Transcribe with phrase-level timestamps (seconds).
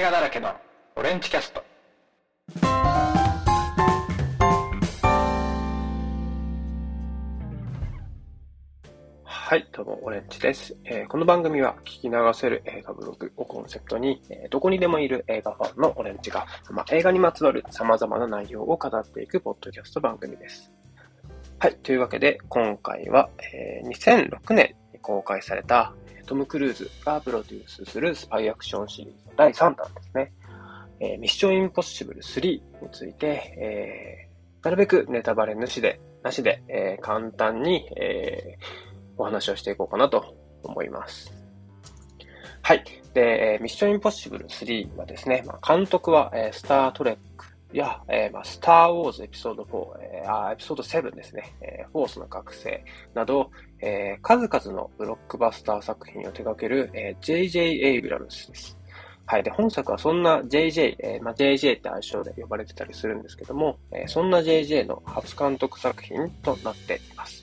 [0.00, 0.50] 映画だらけの
[0.96, 1.62] オレンジキャスト
[9.24, 20.72] はい、どうも、オレンジです、えーこの番組は聞き流せる映画ブログをコンセプトに、えーどこにでもいる映画ファンのオレンジが、まあ、映画にまつわる様々な内容を語っていくポッドキャスト番組です。
[21.58, 25.92] はい、というわけで、今回は、えー2006年に公開された、
[26.30, 30.32] トム・クルーズがプロデュースするスパイアクションシリーズの第3弾ですね。
[31.00, 32.62] えーミッション・インポッシブル3に
[32.92, 33.26] ついて、
[33.58, 38.64] えーなるべくネタバレなしで、なしで、えー簡単に、えー
[39.18, 41.34] お話をしていこうかなと思います。
[42.62, 42.84] はい。
[43.12, 52.84] で、えーミッション・インポッシブル3はですね、まあ、監督は、えースター・トレックいや、えーまあ、スター・ウォーズエピソード4、えーあーエピソード7ですね、えーフォースの覚醒
[53.14, 57.60] など、えー数々のブロックバスター作品を手掛ける、えー J.J.
[57.80, 58.76] エイブラムスです。
[59.26, 59.44] はい。
[59.44, 67.39] で、本作はそんな JJ、えーまあ、JJ って愛称で呼ばれてたりするんですけども、えーそんな JJ の初監督作品となっています。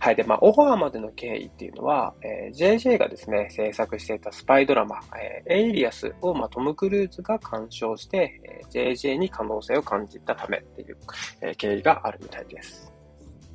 [0.00, 0.16] はい。
[0.16, 10.96] で、まあ、オファーまでの経緯っていうのは、えー JJ がですね、制作していたスパイドラマ、えーエイリアスを、まあ、トム・クルーズが鑑賞して、えー JJ に可能性を感じたためっていう、
[11.42, 12.92] えー経緯があるみたいです。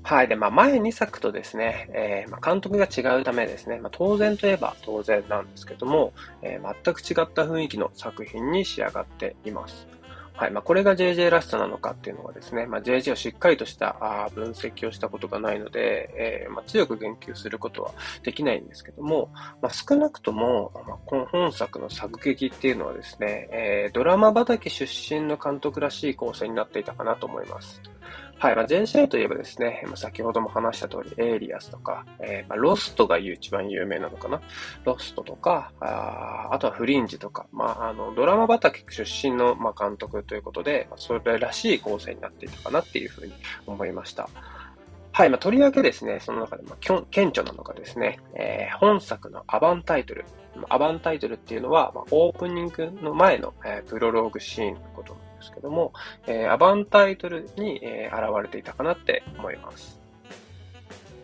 [0.05, 0.27] はい。
[0.27, 9.87] で、まあ、前2作とですね、えーまあ、監督が違うためですね、まあ、当然といえば当然なんですけども、えー全く違った雰囲気の作品に仕上がっています。
[10.35, 10.51] はい。
[10.51, 17.91] まあ、これが JJ らしさなのかっていうのはですね、まあ、JJ をしっかりとしたあ分析をしたことがないので、えーまあ、強く言及することは
[18.23, 19.29] できないんですけども、
[19.61, 27.81] まあ、少なくとも、まあ、この本作の作劇っていうのはですね、えードラマ畑出身の監督らしい構成になっていたかなと思います。
[28.43, 28.55] はい。
[28.57, 34.41] まあ、JJ といえばですね、まあ、先ほども話した通り、エイリアスとか、えーまあ、ロストが一番有名なのかな？
[34.83, 43.33] ロストとか、ああとはフリンジとか、まあ、あの、ドラマ畑出身の、まあ、監督ということで、まあそれらしい構成になっていたかなっていうふうに
[43.65, 44.27] 思いました。
[45.13, 45.29] はい。
[45.29, 50.25] まあ、とりわけですね、その中で、まあ、顕著なのがですね、えー本作のアバンタイトル。
[50.69, 55.93] アバンタイトルっていうのは、まあ、オープニングの前の、えープロローグシーンのことなんですけども、
[56.27, 59.99] えーアバンタイトルに、えー現れていたかなって思います。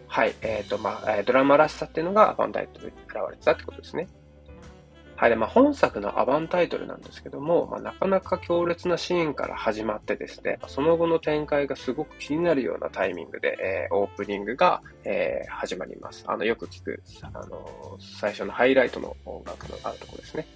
[0.08, 0.34] はい。
[0.42, 4.08] えっ、と、まあ、ドラマらしさっていうのがアバンタイトルに現れてたってことですね。
[5.19, 5.31] はい。
[5.31, 16.24] で、まあ、本作のアバンタイトルなんですけども、まあ、なかなか強烈なシーンから始まってですね、その後の展開がすごく気になるようなタイミングで、えーオープニングが、えー始まります。
[16.25, 17.03] あの、よく聞く、
[17.34, 20.47] あの最初のハイライトの音楽のあるところですね。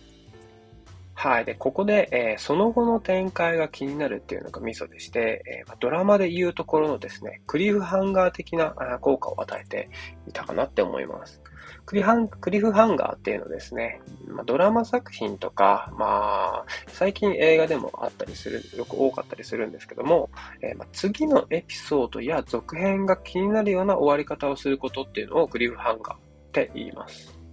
[1.13, 1.45] はい。
[1.45, 9.89] で、ここで、えーその後の展開が気になるっていうのがミソでして、えードラマで言うところのですね、クリフハンガー的なあー効果を与えて
[10.25, 11.41] いたかなって思います。
[11.85, 20.29] クリハンクリフハンガーっていうのですね、ま、ドラマ作品とか、まあ、最近映画でもあったりする、よく多かったりするんですけども、
[20.61, 26.19] えま、次のエピソードや続編が気になるような終わり方をすることっていうのをクリフハンガーっ
[26.51, 27.43] て言います。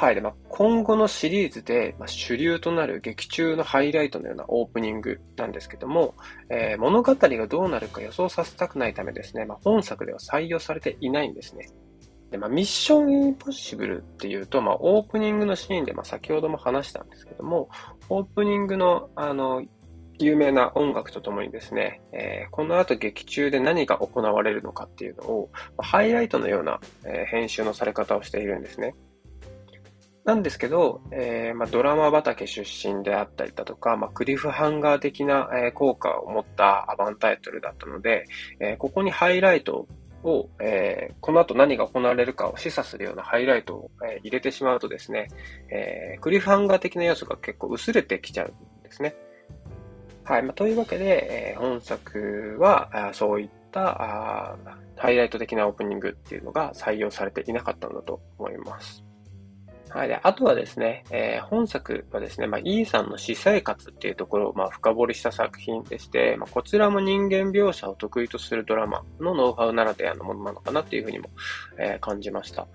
[0.00, 0.14] はい。
[0.14, 6.14] で、まあ、今後のシリーズで、まあ、主流となる劇中のハイライトのようなオープニングなんですけども、
[6.50, 11.68] えー物語がどうなるか予想させたくないためですね、まあ、本作では採用されていないんですね。
[12.30, 17.68] で、まあ、ミッションインポッシブルっていうと、まあ、オープニングのシーンで、まあ、先ほども話したんですけども、
[18.08, 19.62] オープニングの、あの、
[20.20, 28.94] 有名な音楽とともにですね、えーこの後劇中で何が行われるのかっていうのを、まあハイライトのような、えー編集のされ方をしているんですね。
[30.24, 38.24] なんですけど、えーまあ、ドラマ畑出身であったりだとか、まあ、クリフハンガー的な、えー効果を持ったアバンタイトルだったので、
[38.60, 39.88] えーここにハイライトを、
[40.24, 45.28] をえーこの後何が行われるかを示唆するようなハイライトを、えー入れてしまうとですね、
[45.70, 49.14] えークリフハンガー的な要素が結構薄れてきちゃうんですね。
[50.24, 50.42] はい。
[50.42, 54.56] まあ、というわけで、え本作は、あそういったあ
[54.96, 59.07] ハイライト的なオープニングっていうのが採用されていなかったんだと思います。
[59.90, 60.08] はい。
[60.08, 71.30] で、あとはですね、えー本作はですね、まあ、イーさんの私生活っていうところを、まあ、深掘りした作品でして、まあ、こちらも人間描写を得意とするドラマのノウハウならではのものなのかなっていうふうにも、
[71.78, 72.66] えー感じました。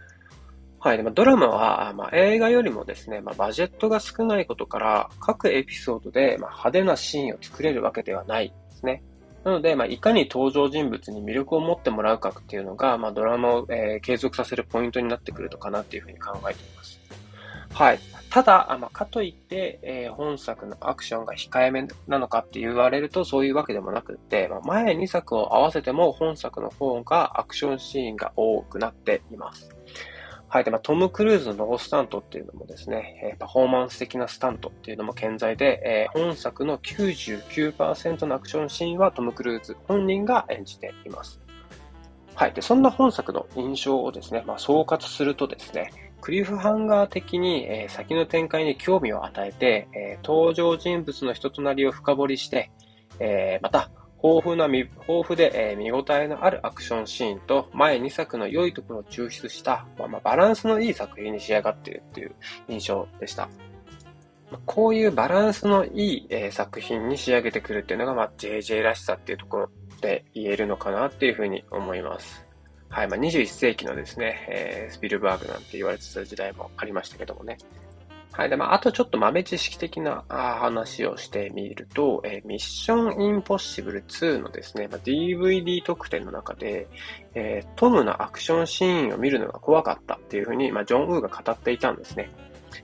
[0.80, 0.98] はい。
[0.98, 9.02] でまあ、ドラマは、まあ、映画よりもですね、まあ、バジェットが少ないことから、各エピソードで、まあ、派手なシーンを作れるわけではないですね。
[9.46, 17.03] なので、まあ、いかに登場人物に魅力を持ってもらうかっていうのが、まあ、ドラマを、えー継続させるポイントになってくるのかなっていうふうに考えています。
[17.74, 18.00] はい。
[18.30, 29.70] ただ、あま、かといって、えー本作のアクションが控えめなのかって言われるとそういうわけでもなくって、まあ、前2作を合わせても本作の方がアクションシーンが多くなっています。
[30.54, 30.64] はい。
[30.64, 35.82] で、まあ、トム・クルーズのノースタントっていうのもですね、えー、パフォーマンス的なスタントっていうのも健在で、
[36.14, 41.42] えー、本作の99%のアクションシーンはトム・クルーズ本人が演じています。
[42.36, 42.54] はい。
[42.54, 52.72] で、そんな本作の印象をですね、まあ、総括するとですね、クリフハンガー的に、え、先の展開に興味を与えて、え、登場人物の人となりを深掘りして、
[53.20, 53.92] え、また、
[54.24, 54.88] 豊富な、豊
[55.28, 62.36] 富で、え、見応えのあるアクションシーンと、前2作の良いところを抽出した、まあ、まあ、バランスのいい作品に仕上がっているっていう
[62.70, 63.50] 印象でした。
[64.66, 72.53] こういうバランスのいい、え、作品に仕上げてくるっていうのが、まあ、JJ らしさっていうところで言えるのかなっていうふうに思います。
[72.94, 73.08] はい。
[73.08, 77.58] まあ、21世紀のですね、えー、スピルバーグなんて言われてた時代もありましたけどもね。
[78.32, 78.50] はい。
[78.52, 86.88] で、まあ、あとちょっと豆知識的な話をしてみると、えー、ミッションインポッシブル2のですね、まあ、DVD 特典の中で、
[87.34, 92.30] えー、トムのアクションシーンを見るのが怖かったっていうふうに、まあ、ジョン・ウーが語っていたんですね。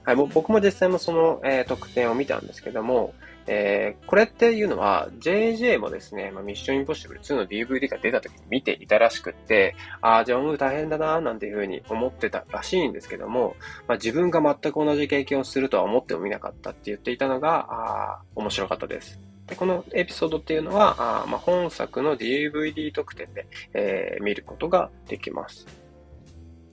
[0.04, 0.16] はい。
[0.16, 3.14] 僕も実際もその、えー、特典を見たんですけども、
[3.52, 13.56] えー、これっていうのは、JJ もですね、まあ、ミッションインポッシブル2の DVD が出た時に見ていたらしくって、ああ、ジョン・ウー大変だな、なんていうふうに思ってたらしいんですけども、
[13.88, 19.20] まあ、自分が全く同じ経験をするとは思ってもみなかったって言っていたのが、ああ、面白かったです。
[19.48, 25.66] でこのエピソードっていうのは、あまあ、本作の DVD 特典で、えー、見ることができます。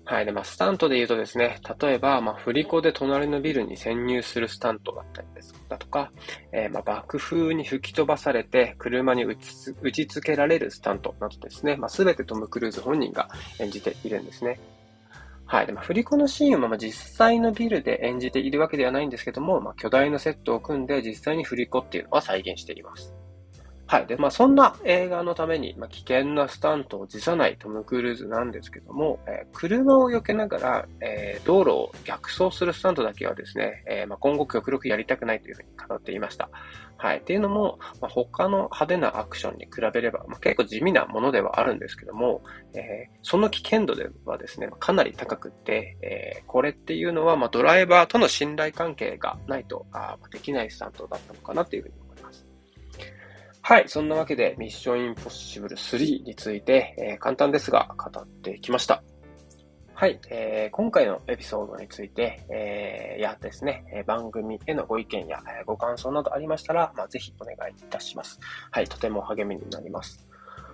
[0.08, 0.24] はい。
[0.24, 6.12] で、まあ、スタントで言うとですね、例えば、まあ、振り子で隣のビルに潜入するスタントだったりですだとか、
[6.52, 14.60] えー、まあ、爆風に吹き飛ばされて車に打ち打ち付けられるスタントなどですね、まあ、すべてトム・クルーズ本人が演じているんですね。
[15.44, 15.66] はい。
[15.66, 23.12] で、まあ、振り子のシーンは、まあ、実際のビルで演じているわけではないんですけども、まあ、巨大なセットを組んで実際に振り子っていうのは再現しています。
[23.88, 24.06] はい。
[24.06, 36.50] で、まあ、そんな映画のために、まあ、危険なスタントを辞さないトム・クルーズなんですけども、えー、車を避けながら、えー、道路を逆走するスタントだけはですね、えー、まあ、今後極力やりたくないというふうに語っていました。
[36.96, 37.18] はい。
[37.18, 42.42] っていうのも、まあ、他の派手なアクションに比べれば、まあ、結構地味なものではあるんですけども、
[42.74, 52.05] えー、その危険度ではですね、かなり高くって、えー、これっていうのは、まあ、ドライバーとの信頼関係がないとあできないスタントだったのかなというふうに
[53.68, 53.88] はい。
[53.88, 59.02] そんなわけで、ミッションインポッシブル3について、えー、簡単ですが語ってきました。
[59.92, 60.20] はい。
[60.30, 68.38] えー、今回のエピソードについて、えー、やですね、番組へのご意見や、ご感想などありましたら、まあ、ぜひお願いいたします。
[68.70, 68.84] はい。
[68.84, 70.24] とても励みになります。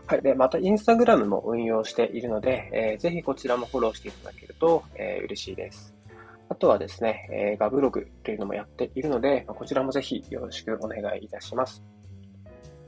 [0.06, 0.20] はい。
[0.20, 5.94] で、また、インスタグラムも運用しているので、えー、ぜひこちらもフォローしていただけると、えー、嬉しいです。
[6.50, 11.82] あとはですね、映画ブログというのもやっているので、こちらもぜひよろしくお願いいたします。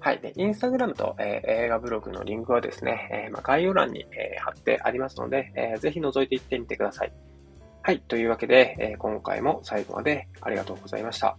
[0.05, 0.19] はい。
[0.19, 7.13] で、インスタグラムと、えー、映画ブログのリンクはですね、えー、まあ、概要欄に、えー、貼ってありますので、えー、ぜひ覗いていってみてください。
[7.81, 8.01] はい。
[8.01, 11.39] というわけで、え、今回も最後までありがとうございました。